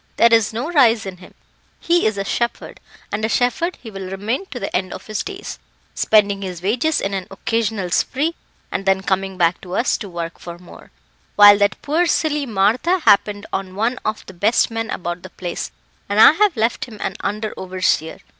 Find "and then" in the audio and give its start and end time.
8.71-9.03